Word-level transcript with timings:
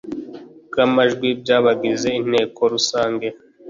Bw 0.71 0.75
amajwi 0.85 1.27
by 1.41 1.49
abagize 1.57 2.07
inteko 2.19 2.61
rusange 2.73 3.27